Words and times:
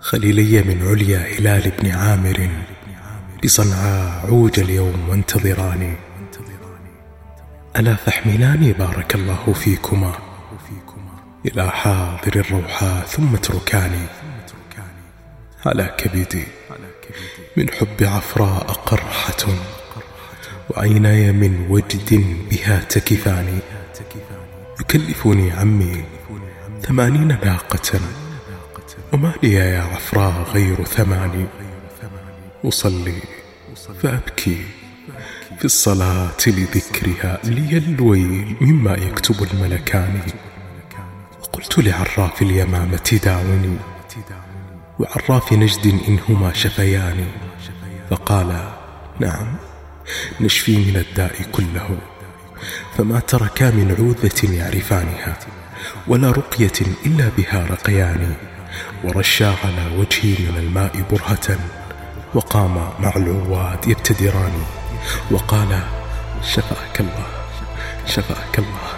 خليلي 0.00 0.62
من 0.62 0.88
عليا 0.88 1.38
هلال 1.38 1.72
بن 1.80 1.90
عامر 1.90 2.50
بصنعاء 3.44 4.26
عوج 4.26 4.60
اليوم 4.60 5.08
وانتظراني. 5.08 5.94
ألا 7.76 7.94
فاحملاني 7.94 8.72
بارك 8.72 9.14
الله 9.14 9.52
فيكما 9.52 10.12
إلى 11.46 11.70
حاضر 11.70 12.36
الروحاء 12.36 13.06
ثم 13.06 13.34
اتركاني. 13.34 14.06
على 15.66 15.94
كبدي 15.98 16.44
من 17.56 17.70
حب 17.70 18.02
عفراء 18.02 18.72
قرحة 18.72 19.46
وعيناي 20.70 21.32
من 21.32 21.66
وجد 21.70 22.24
بها 22.50 22.80
تكفاني. 22.80 23.58
يكلفني 24.80 25.50
عمي 25.50 26.04
ثمانين 26.82 27.28
ناقة 27.28 28.00
وما 29.16 29.32
لي 29.42 29.52
يا 29.52 29.80
عفراء 29.80 30.42
غير 30.54 30.84
ثماني. 30.84 31.46
أصلي 32.64 33.20
فأبكي 34.02 34.64
في 35.58 35.64
الصلاة 35.64 36.36
لذكرها 36.46 37.38
لي 37.44 37.78
الويل 37.78 38.56
مما 38.60 38.94
يكتب 38.94 39.42
الملكان. 39.42 40.20
وقلت 41.40 41.78
لعراف 41.78 42.42
اليمامة 42.42 43.20
داوني 43.24 43.76
وعراف 44.98 45.52
نجد 45.52 45.86
إن 46.08 46.18
هما 46.28 46.52
شفيان. 46.52 47.26
فقال 48.10 48.70
نعم 49.20 49.56
نشفي 50.40 50.76
من 50.76 50.96
الداء 50.96 51.42
كله 51.52 51.98
فما 52.96 53.20
تركا 53.20 53.70
من 53.70 53.96
عوذة 53.98 54.54
يعرفانها 54.54 55.38
ولا 56.08 56.30
رقية 56.30 56.72
إلا 57.06 57.30
بها 57.38 57.66
رقيان 57.66 58.34
ورشا 59.04 59.46
على 59.64 59.96
وجهي 59.98 60.34
من 60.38 60.56
الماء 60.58 60.92
برهة 61.10 61.58
وقام 62.34 62.74
مع 63.00 63.12
العواد 63.16 63.88
يبتدران 63.88 64.52
وقال 65.30 65.80
شفاك 66.42 67.00
الله 67.00 67.26
شفاك 68.06 68.58
الله 68.58 68.92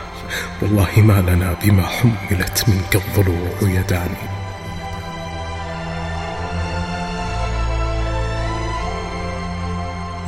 والله 0.62 0.90
ما 0.96 1.20
لنا 1.30 1.56
بما 1.64 1.86
حملت 1.86 2.64
منك 2.68 2.96
الضلوع 2.96 3.50
يداني 3.62 4.28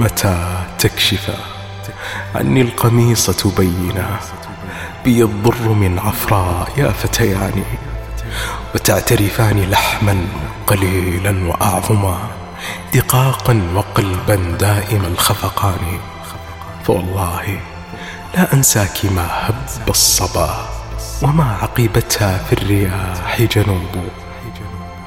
متى 0.01 0.65
تكشف؟ 0.79 1.31
عني 2.35 2.63
القميص 2.63 3.31
تبينا 3.31 4.21
بي 5.05 5.23
الضر 5.23 5.69
من 5.69 5.99
عفراء 5.99 6.69
يا 6.77 6.89
فتيان 6.89 7.65
وتعترفان 8.75 9.71
لحما 9.71 10.27
قليلا 10.67 11.49
وأعظما 11.49 12.19
دقاقا 12.95 13.63
وقلبا 13.75 14.57
دائم 14.61 15.05
الخفقان 15.05 15.99
فوالله 16.85 17.61
لا 18.35 18.55
أنساك 18.55 19.05
ما 19.05 19.27
هب 19.47 19.89
الصبا 19.89 20.69
وما 21.23 21.57
عقبتها 21.63 22.39
في 22.39 22.53
الرياح 22.53 23.43
جنوب. 23.43 24.09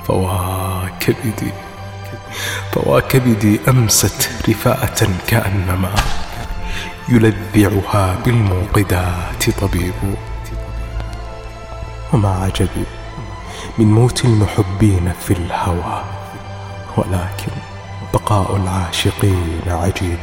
فوا 0.08 0.90
كبدي 1.00 1.52
فوا 2.72 3.00
كبدي 3.00 3.60
أمست 3.68 4.30
رفاءة 4.50 5.08
كأنما 5.28 5.96
يلذعها 7.10 8.16
بالموقدات 8.26 9.50
طبيب. 9.62 9.94
وما 12.14 12.30
عجبي 12.30 12.86
من 13.78 13.86
موت 13.86 14.26
المحبين 14.26 15.12
في 15.20 15.32
الهوى 15.34 16.04
ولكن 16.98 17.52
بقاء 18.14 18.56
العاشقين 18.56 19.62
عجيب. 19.68 20.20